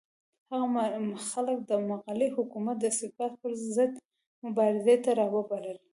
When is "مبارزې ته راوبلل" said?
4.45-5.77